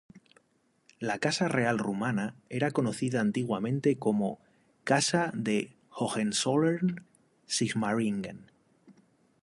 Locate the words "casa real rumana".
1.19-2.35